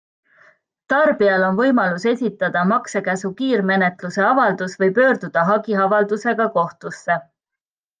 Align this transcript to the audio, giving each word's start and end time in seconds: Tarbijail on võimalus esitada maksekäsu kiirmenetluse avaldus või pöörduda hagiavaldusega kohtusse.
Tarbijail 0.93 1.45
on 1.47 1.59
võimalus 1.59 2.07
esitada 2.13 2.65
maksekäsu 2.73 3.33
kiirmenetluse 3.43 4.27
avaldus 4.33 4.77
või 4.83 4.93
pöörduda 5.01 5.49
hagiavaldusega 5.55 6.53
kohtusse. 6.61 7.25